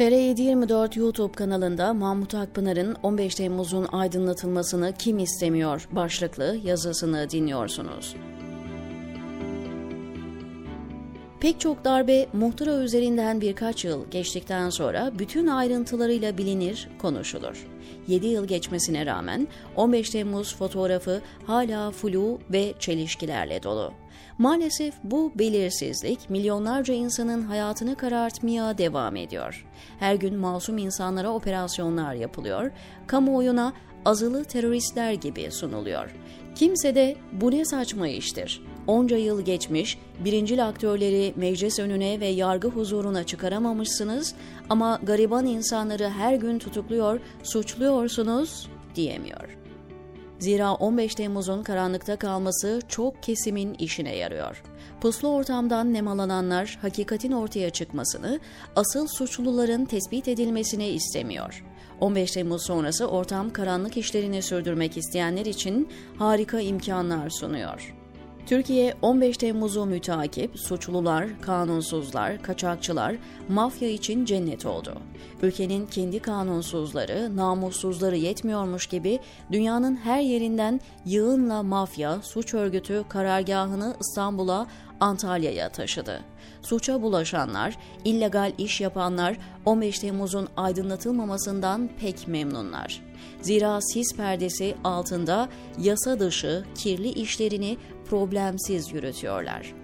TR724 0.00 0.98
YouTube 0.98 1.32
kanalında 1.32 1.94
Mahmut 1.94 2.34
Akpınar'ın 2.34 2.96
15 3.02 3.34
Temmuz'un 3.34 3.86
aydınlatılmasını 3.92 4.94
kim 4.98 5.18
istemiyor 5.18 5.88
başlıklı 5.92 6.56
yazısını 6.64 7.30
dinliyorsunuz. 7.30 8.16
Pek 11.40 11.60
çok 11.60 11.84
darbe 11.84 12.26
muhtıra 12.32 12.74
üzerinden 12.74 13.40
birkaç 13.40 13.84
yıl 13.84 14.10
geçtikten 14.10 14.70
sonra 14.70 15.12
bütün 15.18 15.46
ayrıntılarıyla 15.46 16.38
bilinir, 16.38 16.88
konuşulur. 16.98 17.66
7 18.08 18.26
yıl 18.26 18.44
geçmesine 18.46 19.06
rağmen 19.06 19.48
15 19.76 20.10
Temmuz 20.10 20.56
fotoğrafı 20.56 21.20
hala 21.46 21.90
flu 21.90 22.38
ve 22.52 22.74
çelişkilerle 22.78 23.62
dolu. 23.62 23.92
Maalesef 24.38 24.94
bu 25.04 25.32
belirsizlik 25.34 26.30
milyonlarca 26.30 26.94
insanın 26.94 27.42
hayatını 27.42 27.96
karartmaya 27.96 28.78
devam 28.78 29.16
ediyor. 29.16 29.66
Her 29.98 30.14
gün 30.14 30.36
masum 30.36 30.78
insanlara 30.78 31.30
operasyonlar 31.30 32.14
yapılıyor, 32.14 32.70
kamuoyuna 33.06 33.72
azılı 34.04 34.44
teröristler 34.44 35.12
gibi 35.12 35.50
sunuluyor. 35.50 36.14
Kimse 36.54 36.94
de 36.94 37.16
bu 37.32 37.50
ne 37.50 37.64
saçma 37.64 38.08
iştir. 38.08 38.62
Onca 38.86 39.16
yıl 39.16 39.40
geçmiş, 39.40 39.98
birincil 40.24 40.68
aktörleri 40.68 41.32
meclis 41.36 41.78
önüne 41.78 42.20
ve 42.20 42.26
yargı 42.26 42.68
huzuruna 42.68 43.24
çıkaramamışsınız 43.24 44.34
ama 44.68 45.00
gariban 45.02 45.46
insanları 45.46 46.08
her 46.08 46.34
gün 46.34 46.58
tutukluyor, 46.58 47.20
suçluyorsunuz 47.42 48.68
diyemiyor. 48.94 49.59
Zira 50.40 50.74
15 50.74 51.14
Temmuz'un 51.14 51.62
karanlıkta 51.62 52.16
kalması 52.16 52.80
çok 52.88 53.22
kesimin 53.22 53.74
işine 53.74 54.16
yarıyor. 54.16 54.62
Puslu 55.00 55.28
ortamdan 55.28 55.94
nemalananlar 55.94 56.78
hakikatin 56.82 57.32
ortaya 57.32 57.70
çıkmasını, 57.70 58.40
asıl 58.76 59.06
suçluların 59.06 59.84
tespit 59.84 60.28
edilmesini 60.28 60.88
istemiyor. 60.88 61.64
15 62.00 62.30
Temmuz 62.30 62.66
sonrası 62.66 63.06
ortam 63.06 63.50
karanlık 63.50 63.96
işlerini 63.96 64.42
sürdürmek 64.42 64.96
isteyenler 64.96 65.46
için 65.46 65.88
harika 66.18 66.60
imkanlar 66.60 67.30
sunuyor. 67.30 67.99
Türkiye 68.50 68.94
15 69.02 69.36
Temmuz'u 69.36 69.86
mütakip 69.86 70.58
suçlular, 70.58 71.40
kanunsuzlar, 71.40 72.42
kaçakçılar, 72.42 73.16
mafya 73.48 73.88
için 73.88 74.24
cennet 74.24 74.66
oldu. 74.66 74.94
Ülkenin 75.42 75.86
kendi 75.86 76.20
kanunsuzları, 76.20 77.36
namussuzları 77.36 78.16
yetmiyormuş 78.16 78.86
gibi 78.86 79.18
dünyanın 79.52 79.96
her 79.96 80.20
yerinden 80.20 80.80
yığınla 81.06 81.62
mafya, 81.62 82.22
suç 82.22 82.54
örgütü 82.54 83.04
karargahını 83.08 83.96
İstanbul'a, 84.00 84.66
Antalya'ya 85.00 85.68
taşıdı. 85.68 86.20
Suça 86.62 87.02
bulaşanlar, 87.02 87.76
illegal 88.04 88.52
iş 88.58 88.80
yapanlar 88.80 89.36
15 89.64 89.98
Temmuz'un 89.98 90.48
aydınlatılmamasından 90.56 91.90
pek 92.00 92.28
memnunlar. 92.28 93.02
Zira 93.42 93.80
sis 93.80 94.16
perdesi 94.16 94.74
altında 94.84 95.48
yasa 95.78 96.20
dışı 96.20 96.64
kirli 96.74 97.08
işlerini 97.08 97.76
problemsiz 98.10 98.92
yürütüyorlar. 98.92 99.74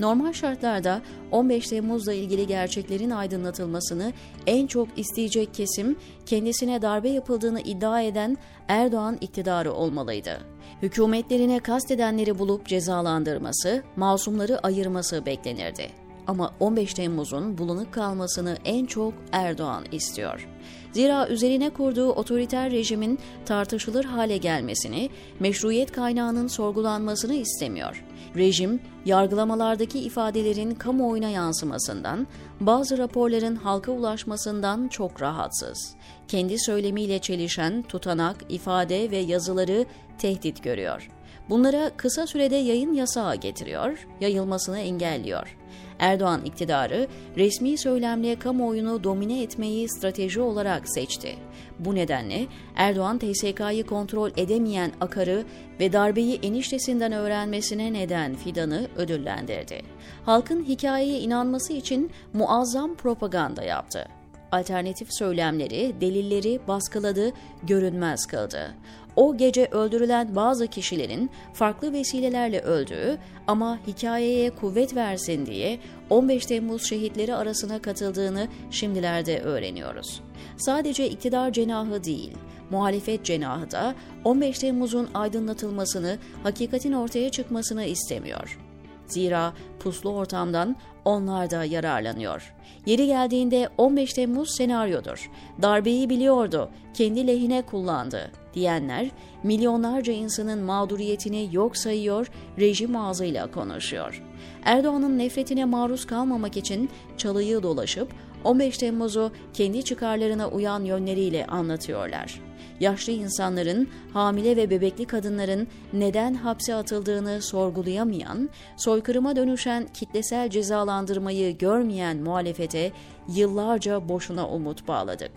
Normal 0.00 0.32
şartlarda 0.32 1.02
15 1.30 1.68
Temmuz'la 1.68 2.12
ilgili 2.12 2.46
gerçeklerin 2.46 3.10
aydınlatılmasını 3.10 4.12
en 4.46 4.66
çok 4.66 4.88
isteyecek 4.96 5.54
kesim 5.54 5.96
kendisine 6.26 6.82
darbe 6.82 7.08
yapıldığını 7.08 7.60
iddia 7.60 8.00
eden 8.02 8.36
Erdoğan 8.68 9.18
iktidarı 9.20 9.72
olmalıydı. 9.72 10.40
Hükümetlerine 10.82 11.58
kastedenleri 11.58 12.38
bulup 12.38 12.66
cezalandırması, 12.66 13.82
masumları 13.96 14.58
ayırması 14.58 15.26
beklenirdi. 15.26 15.90
Ama 16.26 16.54
15 16.60 16.94
Temmuz'un 16.94 17.58
bulanık 17.58 17.92
kalmasını 17.92 18.56
en 18.64 18.86
çok 18.86 19.14
Erdoğan 19.32 19.84
istiyor. 19.92 20.48
Zira 20.92 21.28
üzerine 21.28 21.70
kurduğu 21.70 22.10
otoriter 22.12 22.70
rejimin 22.70 23.18
tartışılır 23.46 24.04
hale 24.04 24.36
gelmesini, 24.36 25.10
meşruiyet 25.40 25.92
kaynağının 25.92 26.46
sorgulanmasını 26.46 27.34
istemiyor. 27.34 28.04
Rejim, 28.36 28.80
yargılamalardaki 29.04 29.98
ifadelerin 29.98 30.74
kamuoyuna 30.74 31.28
yansımasından, 31.28 32.26
bazı 32.60 32.98
raporların 32.98 33.56
halka 33.56 33.92
ulaşmasından 33.92 34.88
çok 34.88 35.22
rahatsız. 35.22 35.94
Kendi 36.28 36.58
söylemiyle 36.58 37.18
çelişen 37.18 37.82
tutanak, 37.82 38.36
ifade 38.48 39.10
ve 39.10 39.18
yazıları 39.18 39.84
tehdit 40.18 40.62
görüyor. 40.62 41.08
Bunlara 41.50 41.90
kısa 41.96 42.26
sürede 42.26 42.56
yayın 42.56 42.92
yasağı 42.92 43.36
getiriyor, 43.36 44.06
yayılmasını 44.20 44.78
engelliyor. 44.78 45.56
Erdoğan 45.98 46.44
iktidarı 46.44 47.06
resmi 47.36 47.78
söylemle 47.78 48.38
kamuoyunu 48.38 49.04
domine 49.04 49.42
etmeyi 49.42 49.88
strateji 49.88 50.40
olarak 50.40 50.94
seçti. 50.94 51.36
Bu 51.78 51.94
nedenle 51.94 52.46
Erdoğan 52.76 53.18
TSK'yı 53.18 53.86
kontrol 53.86 54.30
edemeyen 54.36 54.92
Akar'ı 55.00 55.44
ve 55.80 55.92
darbeyi 55.92 56.38
eniştesinden 56.42 57.12
öğrenmesine 57.12 57.92
neden 57.92 58.34
Fidan'ı 58.34 58.88
ödüllendirdi. 58.96 59.82
Halkın 60.26 60.64
hikayeye 60.64 61.20
inanması 61.20 61.72
için 61.72 62.10
muazzam 62.32 62.94
propaganda 62.94 63.62
yaptı 63.62 64.08
alternatif 64.52 65.08
söylemleri, 65.12 65.94
delilleri 66.00 66.60
baskıladı, 66.68 67.32
görünmez 67.62 68.26
kıldı. 68.26 68.74
O 69.16 69.36
gece 69.36 69.66
öldürülen 69.66 70.36
bazı 70.36 70.66
kişilerin 70.66 71.30
farklı 71.52 71.92
vesilelerle 71.92 72.60
öldüğü 72.60 73.18
ama 73.46 73.78
hikayeye 73.86 74.50
kuvvet 74.50 74.96
versin 74.96 75.46
diye 75.46 75.78
15 76.10 76.46
Temmuz 76.46 76.88
şehitleri 76.88 77.34
arasına 77.34 77.82
katıldığını 77.82 78.48
şimdilerde 78.70 79.40
öğreniyoruz. 79.40 80.20
Sadece 80.56 81.10
iktidar 81.10 81.52
cenahı 81.52 82.04
değil, 82.04 82.32
muhalefet 82.70 83.24
cenahı 83.24 83.70
da 83.70 83.94
15 84.24 84.58
Temmuz'un 84.58 85.08
aydınlatılmasını, 85.14 86.18
hakikatin 86.42 86.92
ortaya 86.92 87.30
çıkmasını 87.30 87.84
istemiyor. 87.84 88.69
Zira 89.12 89.52
puslu 89.80 90.10
ortamdan 90.10 90.76
onlar 91.04 91.50
da 91.50 91.64
yararlanıyor. 91.64 92.54
Yeri 92.86 93.06
geldiğinde 93.06 93.68
15 93.78 94.12
Temmuz 94.12 94.50
senaryodur. 94.50 95.30
Darbeyi 95.62 96.10
biliyordu, 96.10 96.70
kendi 96.94 97.26
lehine 97.26 97.62
kullandı 97.62 98.30
diyenler 98.54 99.10
milyonlarca 99.42 100.12
insanın 100.12 100.58
mağduriyetini 100.58 101.48
yok 101.52 101.76
sayıyor, 101.76 102.30
rejim 102.58 102.96
ağzıyla 102.96 103.50
konuşuyor. 103.50 104.22
Erdoğan'ın 104.64 105.18
nefretine 105.18 105.64
maruz 105.64 106.06
kalmamak 106.06 106.56
için 106.56 106.90
çalıyı 107.16 107.62
dolaşıp 107.62 108.12
15 108.44 108.78
Temmuz'u 108.78 109.32
kendi 109.54 109.82
çıkarlarına 109.84 110.48
uyan 110.48 110.84
yönleriyle 110.84 111.46
anlatıyorlar 111.46 112.49
yaşlı 112.80 113.12
insanların, 113.12 113.88
hamile 114.12 114.56
ve 114.56 114.70
bebekli 114.70 115.04
kadınların 115.04 115.68
neden 115.92 116.34
hapse 116.34 116.74
atıldığını 116.74 117.42
sorgulayamayan, 117.42 118.50
soykırıma 118.76 119.36
dönüşen 119.36 119.86
kitlesel 119.94 120.50
cezalandırmayı 120.50 121.58
görmeyen 121.58 122.16
muhalefete 122.16 122.92
yıllarca 123.28 124.08
boşuna 124.08 124.48
umut 124.48 124.88
bağladık. 124.88 125.30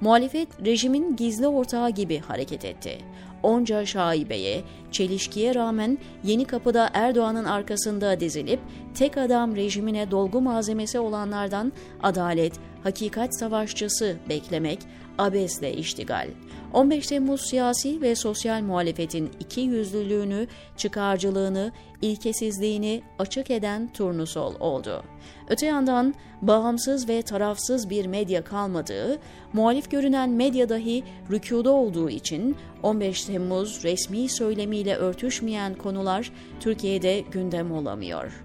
Muhalefet 0.00 0.48
rejimin 0.66 1.16
gizli 1.16 1.48
ortağı 1.48 1.90
gibi 1.90 2.18
hareket 2.18 2.64
etti. 2.64 2.98
Onca 3.42 3.86
şaibeye, 3.86 4.62
çelişkiye 4.92 5.54
rağmen 5.54 5.98
yeni 6.24 6.44
kapıda 6.44 6.90
Erdoğan'ın 6.94 7.44
arkasında 7.44 8.20
dizilip 8.20 8.60
tek 8.94 9.18
adam 9.18 9.56
rejimine 9.56 10.10
dolgu 10.10 10.40
malzemesi 10.40 10.98
olanlardan 10.98 11.72
adalet, 12.02 12.52
hakikat 12.82 13.38
savaşçısı 13.38 14.16
beklemek 14.28 14.78
abesle 15.18 15.74
iştigal. 15.74 16.28
15 16.72 17.06
Temmuz 17.06 17.40
siyasi 17.40 18.00
ve 18.02 18.14
sosyal 18.14 18.62
muhalefetin 18.62 19.30
iki 19.40 19.60
yüzlülüğünü, 19.60 20.46
çıkarcılığını, 20.76 21.72
ilkesizliğini 22.02 23.02
açık 23.18 23.50
eden 23.50 23.92
turnusol 23.92 24.54
oldu. 24.60 25.02
Öte 25.48 25.66
yandan 25.66 26.14
bağımsız 26.42 27.08
ve 27.08 27.22
tarafsız 27.22 27.90
bir 27.90 28.06
medya 28.06 28.44
kalmadığı, 28.44 29.18
muhalif 29.52 29.90
görünen 29.90 30.30
medya 30.30 30.68
dahi 30.68 31.02
rükuda 31.30 31.70
olduğu 31.70 32.10
için 32.10 32.56
15 32.82 33.25
Temmuz 33.26 33.84
resmi 33.84 34.28
söylemiyle 34.28 34.96
örtüşmeyen 34.96 35.74
konular 35.74 36.32
Türkiye'de 36.60 37.20
gündem 37.20 37.72
olamıyor. 37.72 38.44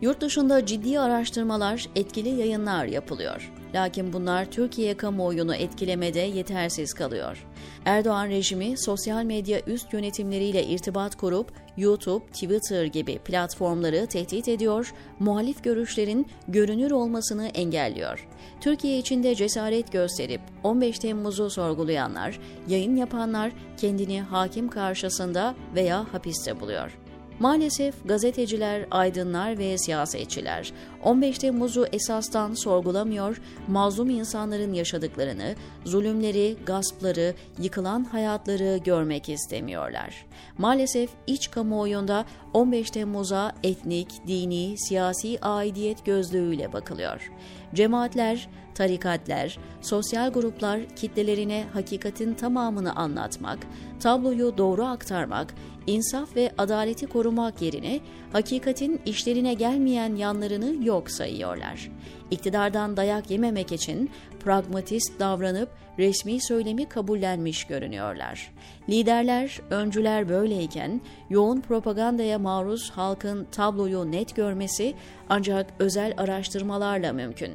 Yurt 0.00 0.20
dışında 0.20 0.66
ciddi 0.66 1.00
araştırmalar, 1.00 1.86
etkili 1.96 2.28
yayınlar 2.28 2.84
yapılıyor. 2.84 3.52
Lakin 3.74 4.12
bunlar 4.12 4.50
Türkiye 4.50 4.96
kamuoyunu 4.96 5.54
etkilemede 5.54 6.20
yetersiz 6.20 6.94
kalıyor. 6.94 7.46
Erdoğan 7.84 8.28
rejimi 8.28 8.78
sosyal 8.78 9.24
medya 9.24 9.60
üst 9.66 9.92
yönetimleriyle 9.92 10.66
irtibat 10.66 11.16
kurup 11.16 11.52
YouTube, 11.76 12.26
Twitter 12.26 12.84
gibi 12.84 13.18
platformları 13.18 14.06
tehdit 14.06 14.48
ediyor, 14.48 14.92
muhalif 15.18 15.64
görüşlerin 15.64 16.26
görünür 16.48 16.90
olmasını 16.90 17.46
engelliyor. 17.46 18.28
Türkiye 18.60 18.98
içinde 18.98 19.34
cesaret 19.34 19.92
gösterip 19.92 20.40
15 20.62 20.98
Temmuz'u 20.98 21.50
sorgulayanlar, 21.50 22.38
yayın 22.68 22.96
yapanlar 22.96 23.52
kendini 23.76 24.20
hakim 24.20 24.68
karşısında 24.68 25.54
veya 25.74 26.06
hapiste 26.12 26.60
buluyor. 26.60 27.01
Maalesef 27.42 27.94
gazeteciler, 28.04 28.86
aydınlar 28.90 29.58
ve 29.58 29.78
siyasetçiler 29.78 30.72
15 31.02 31.38
Temmuz'u 31.38 31.86
esastan 31.92 32.54
sorgulamıyor, 32.54 33.40
mazlum 33.68 34.10
insanların 34.10 34.72
yaşadıklarını, 34.72 35.54
zulümleri, 35.84 36.56
gaspları, 36.66 37.34
yıkılan 37.62 38.04
hayatları 38.04 38.76
görmek 38.84 39.28
istemiyorlar. 39.28 40.26
Maalesef 40.58 41.10
iç 41.26 41.50
kamuoyunda 41.50 42.24
15 42.52 42.90
Temmuz'a 42.90 43.52
etnik, 43.62 44.08
dini, 44.26 44.74
siyasi 44.78 45.38
aidiyet 45.42 46.04
gözlüğüyle 46.04 46.72
bakılıyor. 46.72 47.30
Cemaatler, 47.74 48.48
tarikatler, 48.74 49.58
sosyal 49.80 50.32
gruplar 50.32 50.80
kitlelerine 50.96 51.64
hakikatin 51.72 52.34
tamamını 52.34 52.96
anlatmak, 52.96 53.58
tabloyu 54.00 54.58
doğru 54.58 54.84
aktarmak, 54.84 55.54
insaf 55.86 56.36
ve 56.36 56.52
adaleti 56.58 57.06
korumak 57.06 57.31
yerine 57.62 58.00
hakikatin 58.32 59.00
işlerine 59.06 59.54
gelmeyen 59.54 60.16
yanlarını 60.16 60.84
yok 60.84 61.10
sayıyorlar. 61.10 61.90
İktidardan 62.30 62.96
dayak 62.96 63.30
yememek 63.30 63.72
için 63.72 64.10
pragmatist 64.40 65.20
davranıp 65.20 65.68
resmi 65.98 66.40
söylemi 66.40 66.88
kabullenmiş 66.88 67.64
görünüyorlar. 67.64 68.52
Liderler, 68.88 69.60
öncüler 69.70 70.28
böyleyken 70.28 71.00
yoğun 71.30 71.60
propagandaya 71.60 72.38
maruz 72.38 72.90
halkın 72.90 73.46
tabloyu 73.52 74.12
net 74.12 74.36
görmesi 74.36 74.94
ancak 75.28 75.66
özel 75.78 76.14
araştırmalarla 76.16 77.12
mümkün. 77.12 77.52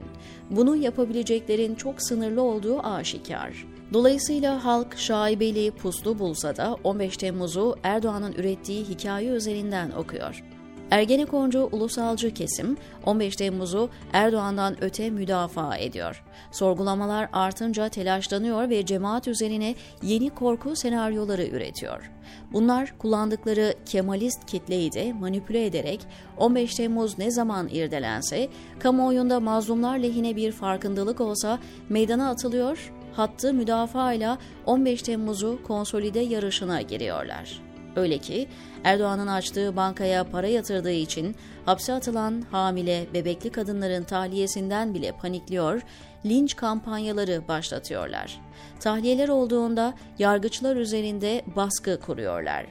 Bunu 0.50 0.75
yapabileceklerin 0.75 1.75
çok 1.75 2.01
sınırlı 2.01 2.41
olduğu 2.41 2.79
aşikar. 2.79 3.76
Dolayısıyla 3.94 4.66
halk 4.66 4.98
şaibeli 4.98 5.72
puslu 5.72 6.19
bulsa 6.19 6.56
da 6.56 6.78
15 6.84 7.18
Temmuz'u 7.18 7.75
Erdoğan'ın 7.84 8.34
ürettiği 8.34 8.84
hikaye 8.84 9.30
üzerinden 9.30 9.92
okuyor. 9.92 10.44
Ergenekoncu 10.92 11.69
ulusalcı 11.72 12.34
kesim 12.34 12.78
15 13.06 13.36
Temmuz'u 13.36 13.89
Erdoğan'dan 14.13 14.84
öte 14.84 15.10
müdafaa 15.10 15.78
ediyor. 15.78 16.24
Sorgulamalar 16.51 17.30
artınca 17.34 17.89
telaşlanıyor 17.89 18.69
ve 18.69 18.86
cemaat 18.86 19.28
üzerine 19.28 19.75
yeni 20.04 20.30
korku 20.30 20.75
senaryoları 20.75 21.45
üretiyor. 21.45 22.12
Bunlar 22.54 22.94
kullandıkları 22.98 23.74
Kemalist 23.86 24.45
kitleyi 24.45 24.92
de 24.92 25.13
manipüle 25.13 25.66
ederek 25.66 26.00
15 26.38 26.75
Temmuz 26.75 27.18
ne 27.18 27.31
zaman 27.31 27.68
irdelense, 27.68 28.48
kamuoyunda 28.80 29.39
mazlumlar 29.39 29.98
lehine 29.98 30.36
bir 30.36 30.51
farkındalık 30.51 31.22
olsa 31.22 31.60
meydana 31.89 32.30
atılıyor, 32.30 32.92
hattı 33.13 33.54
müdafaa 33.54 34.13
ile 34.13 34.38
15 34.65 35.01
Temmuz'u 35.01 35.59
konsolide 35.63 36.19
yarışına 36.19 36.81
giriyorlar. 36.81 37.62
Öyle 37.95 38.18
ki 38.18 38.48
Erdoğan'ın 38.83 39.27
açtığı 39.27 39.75
bankaya 39.75 40.24
para 40.24 40.48
yatırdığı 40.48 40.92
için 40.92 41.36
hapse 41.65 41.94
atılan 41.94 42.44
hamile, 42.51 43.06
bebekli 43.13 43.50
kadınların 43.50 44.04
tahliyesinden 44.04 44.94
bile 44.94 45.12
panikliyor, 45.12 45.81
linç 46.25 46.56
kampanyaları 46.56 47.48
başlatıyorlar. 47.48 48.42
Tahliyeler 48.80 49.30
olduğunda 49.30 49.94
yargıçlar 50.19 50.75
üzerinde 50.75 51.42
baskı 51.56 52.00
kuruyorlar. 52.00 52.65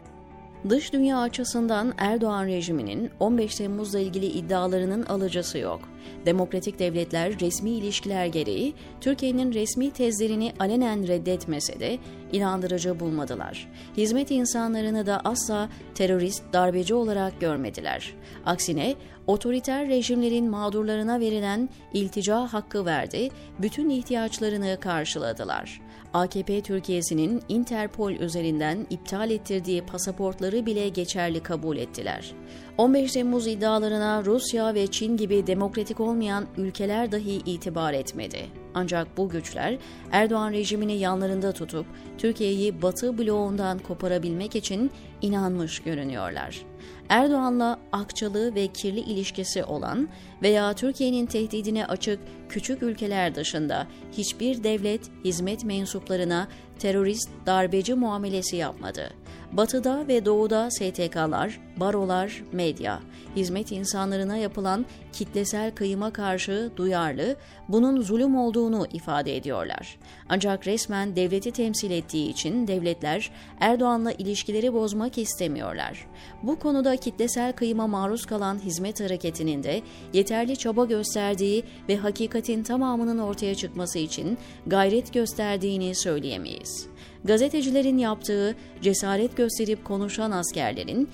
Dış 0.68 0.92
dünya 0.92 1.18
açısından 1.18 1.94
Erdoğan 1.98 2.46
rejiminin 2.46 3.10
15 3.20 3.54
Temmuz'la 3.54 4.00
ilgili 4.00 4.26
iddialarının 4.26 5.02
alıcısı 5.02 5.58
yok. 5.58 5.80
Demokratik 6.26 6.78
devletler 6.78 7.40
resmi 7.40 7.70
ilişkiler 7.70 8.26
gereği 8.26 8.74
Türkiye'nin 9.00 9.54
resmi 9.54 9.90
tezlerini 9.90 10.52
alenen 10.58 11.08
reddetmese 11.08 11.80
de 11.80 11.98
inandırıcı 12.32 13.00
bulmadılar. 13.00 13.68
Hizmet 13.96 14.30
insanlarını 14.30 15.06
da 15.06 15.20
asla 15.24 15.68
terörist, 15.94 16.42
darbeci 16.52 16.94
olarak 16.94 17.40
görmediler. 17.40 18.14
Aksine 18.46 18.94
otoriter 19.26 19.88
rejimlerin 19.88 20.50
mağdurlarına 20.50 21.20
verilen 21.20 21.68
iltica 21.92 22.52
hakkı 22.52 22.84
verdi, 22.86 23.28
bütün 23.58 23.90
ihtiyaçlarını 23.90 24.80
karşıladılar. 24.80 25.80
AKP 26.14 26.60
Türkiye'sinin 26.60 27.42
Interpol 27.48 28.12
üzerinden 28.12 28.86
iptal 28.90 29.30
ettirdiği 29.30 29.82
pasaportları 29.82 30.66
bile 30.66 30.88
geçerli 30.88 31.42
kabul 31.42 31.76
ettiler. 31.76 32.32
15 32.78 33.12
Temmuz 33.12 33.46
iddialarına 33.46 34.24
Rusya 34.24 34.74
ve 34.74 34.86
Çin 34.86 35.16
gibi 35.16 35.46
demokratik 35.46 36.00
olmayan 36.00 36.46
ülkeler 36.56 37.12
dahi 37.12 37.32
itibar 37.46 37.92
etmedi. 37.92 38.46
Ancak 38.74 39.16
bu 39.16 39.28
güçler 39.28 39.78
Erdoğan 40.12 40.52
rejimini 40.52 40.98
yanlarında 40.98 41.52
tutup 41.52 41.86
Türkiye'yi 42.18 42.82
Batı 42.82 43.18
bloğundan 43.18 43.78
koparabilmek 43.78 44.56
için 44.56 44.90
inanmış 45.22 45.80
görünüyorlar. 45.80 46.62
Erdoğan'la 47.08 47.78
akçalı 47.92 48.54
ve 48.54 48.66
kirli 48.66 49.00
ilişkisi 49.00 49.64
olan 49.64 50.08
veya 50.42 50.72
Türkiye'nin 50.72 51.26
tehdidine 51.26 51.86
açık 51.86 52.20
küçük 52.48 52.82
ülkeler 52.82 53.34
dışında 53.34 53.86
hiçbir 54.12 54.64
devlet 54.64 55.00
hizmet 55.24 55.64
mensuplarına 55.64 56.48
terörist 56.78 57.28
darbeci 57.46 57.94
muamelesi 57.94 58.56
yapmadı. 58.56 59.10
Batıda 59.52 60.08
ve 60.08 60.24
doğuda 60.24 60.70
STK'lar, 60.70 61.60
barolar, 61.76 62.42
medya, 62.52 63.00
hizmet 63.36 63.72
insanlarına 63.72 64.36
yapılan 64.36 64.86
kitlesel 65.12 65.74
kıyıma 65.74 66.12
karşı 66.12 66.70
duyarlı, 66.76 67.36
bunun 67.68 68.00
zulüm 68.00 68.36
olduğunu 68.36 68.86
ifade 68.92 69.36
ediyorlar. 69.36 69.98
Ancak 70.28 70.66
resmen 70.66 71.16
devleti 71.16 71.50
temsil 71.50 71.90
ettiği 71.90 72.28
için 72.28 72.66
devletler 72.66 73.30
Erdoğan'la 73.60 74.12
ilişkileri 74.12 74.72
bozmak 74.72 75.18
istemiyorlar. 75.18 76.06
Bu 76.42 76.58
konuda 76.58 76.96
kitlesel 76.96 77.52
kıyıma 77.52 77.86
maruz 77.86 78.26
kalan 78.26 78.58
hizmet 78.58 79.00
hareketinin 79.00 79.62
de 79.62 79.82
yeterli 80.12 80.56
çaba 80.56 80.84
gösterdiği 80.84 81.64
ve 81.88 81.96
hakikatin 81.96 82.62
tamamının 82.62 83.18
ortaya 83.18 83.54
çıkması 83.54 83.98
için 83.98 84.38
gayret 84.66 85.12
gösterdiğini 85.12 85.94
söyleyemeyiz. 85.94 86.88
Gazetecilerin 87.24 87.98
yaptığı, 87.98 88.54
cesaret 88.82 89.36
gösterip 89.36 89.84
konuşan 89.84 90.30
askerlerin, 90.30 91.08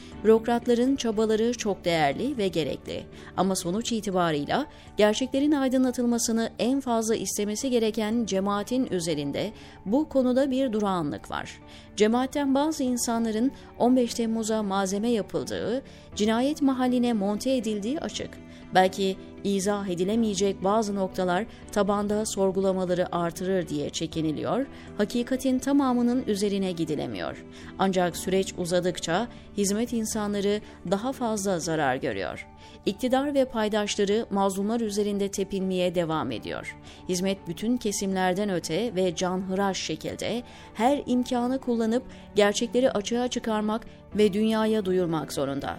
bürokratların 0.52 0.96
çabaları 0.96 1.54
çok 1.54 1.84
değerli 1.84 2.36
ve 2.38 2.48
gerekli. 2.48 3.04
Ama 3.36 3.56
sonuç 3.56 3.92
itibarıyla 3.92 4.66
gerçeklerin 4.96 5.52
aydınlatılmasını 5.52 6.50
en 6.58 6.80
fazla 6.80 7.14
istemesi 7.14 7.70
gereken 7.70 8.26
cemaatin 8.26 8.86
üzerinde 8.90 9.52
bu 9.86 10.08
konuda 10.08 10.50
bir 10.50 10.72
durağanlık 10.72 11.30
var. 11.30 11.60
Cemaatten 11.96 12.54
bazı 12.54 12.82
insanların 12.82 13.52
15 13.78 14.14
Temmuz'a 14.14 14.62
malzeme 14.62 15.10
yapıldığı, 15.10 15.82
cinayet 16.16 16.62
mahalline 16.62 17.12
monte 17.12 17.56
edildiği 17.56 18.00
açık. 18.00 18.30
Belki 18.74 19.16
izah 19.44 19.88
edilemeyecek 19.88 20.64
bazı 20.64 20.94
noktalar 20.94 21.44
tabanda 21.72 22.26
sorgulamaları 22.26 23.16
artırır 23.16 23.68
diye 23.68 23.90
çekiniliyor, 23.90 24.66
hakikatin 24.98 25.58
tamamının 25.58 26.24
üzerine 26.26 26.72
gidilemiyor. 26.72 27.44
Ancak 27.78 28.16
süreç 28.16 28.54
uzadıkça 28.58 29.28
hizmet 29.56 29.92
insanları 29.92 30.60
daha 30.90 31.12
fazla 31.12 31.58
zarar 31.58 31.96
görüyor. 31.96 32.46
İktidar 32.86 33.34
ve 33.34 33.44
paydaşları 33.44 34.26
mazlumlar 34.30 34.80
üzerinde 34.80 35.30
tepinmeye 35.30 35.94
devam 35.94 36.30
ediyor. 36.30 36.76
Hizmet 37.08 37.48
bütün 37.48 37.76
kesimlerden 37.76 38.50
öte 38.50 38.94
ve 38.94 39.16
canhıraş 39.16 39.78
şekilde 39.78 40.42
her 40.74 41.02
imkanı 41.06 41.58
kullanıp 41.82 42.02
gerçekleri 42.34 42.90
açığa 42.90 43.28
çıkarmak 43.28 43.86
ve 44.14 44.32
dünyaya 44.32 44.84
duyurmak 44.84 45.32
zorunda. 45.32 45.76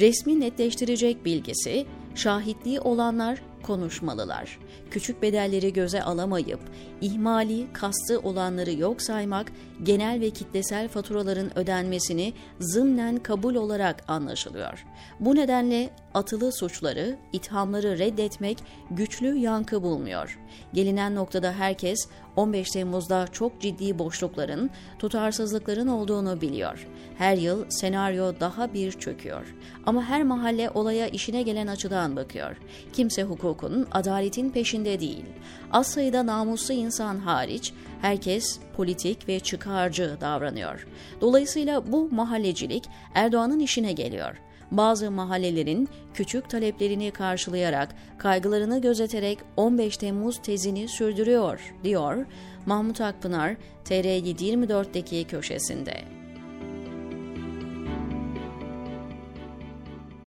Resmi 0.00 0.40
netleştirecek 0.40 1.24
bilgisi, 1.24 1.86
şahitliği 2.14 2.80
olanlar 2.80 3.42
konuşmalılar. 3.62 4.58
Küçük 4.90 5.22
bedelleri 5.22 5.72
göze 5.72 6.02
alamayıp, 6.02 6.60
ihmali, 7.00 7.72
kastı 7.72 8.20
olanları 8.20 8.72
yok 8.72 9.02
saymak, 9.02 9.52
genel 9.82 10.20
ve 10.20 10.30
kitlesel 10.30 10.88
faturaların 10.88 11.58
ödenmesini 11.58 12.32
zımnen 12.60 13.16
kabul 13.16 13.54
olarak 13.54 14.04
anlaşılıyor. 14.08 14.84
Bu 15.20 15.34
nedenle 15.34 15.90
atılı 16.16 16.52
suçları, 16.52 17.16
ithamları 17.32 17.98
reddetmek 17.98 18.58
güçlü 18.90 19.36
yankı 19.36 19.82
bulmuyor. 19.82 20.38
Gelinen 20.74 21.14
noktada 21.14 21.52
herkes 21.52 22.08
15 22.36 22.70
Temmuz'da 22.70 23.26
çok 23.32 23.60
ciddi 23.60 23.98
boşlukların, 23.98 24.70
tutarsızlıkların 24.98 25.86
olduğunu 25.86 26.40
biliyor. 26.40 26.86
Her 27.18 27.36
yıl 27.36 27.64
senaryo 27.68 28.32
daha 28.40 28.74
bir 28.74 28.92
çöküyor. 28.92 29.54
Ama 29.86 30.04
her 30.04 30.22
mahalle 30.22 30.70
olaya 30.70 31.08
işine 31.08 31.42
gelen 31.42 31.66
açıdan 31.66 32.16
bakıyor. 32.16 32.56
Kimse 32.92 33.22
hukukun, 33.22 33.86
adaletin 33.92 34.50
peşinde 34.50 35.00
değil. 35.00 35.24
Az 35.72 35.86
sayıda 35.86 36.26
namuslu 36.26 36.74
insan 36.74 37.18
hariç 37.18 37.72
herkes 38.02 38.58
politik 38.76 39.28
ve 39.28 39.40
çıkarcı 39.40 40.16
davranıyor. 40.20 40.86
Dolayısıyla 41.20 41.92
bu 41.92 42.08
mahallecilik 42.10 42.84
Erdoğan'ın 43.14 43.60
işine 43.60 43.92
geliyor 43.92 44.36
bazı 44.70 45.10
mahallelerin 45.10 45.88
küçük 46.14 46.50
taleplerini 46.50 47.10
karşılayarak, 47.10 47.94
kaygılarını 48.18 48.80
gözeterek 48.80 49.38
15 49.56 49.96
Temmuz 49.96 50.42
tezini 50.42 50.88
sürdürüyor, 50.88 51.74
diyor 51.84 52.26
Mahmut 52.66 53.00
Akpınar 53.00 53.56
TR724'deki 53.84 55.24
köşesinde. 55.24 56.16